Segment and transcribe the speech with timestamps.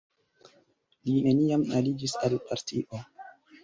[1.11, 3.09] Li neniam aliĝis al partio.